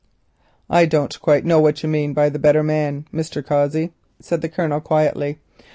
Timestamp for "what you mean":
1.59-2.15